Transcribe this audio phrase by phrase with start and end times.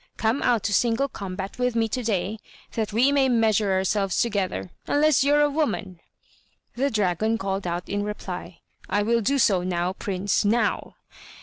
[0.17, 2.39] come out to single combat with me to day
[2.71, 5.99] that we may measure ourselves together, unless you're a woman."
[6.75, 10.95] The dragon called out in reply, "I will do so now, prince now!"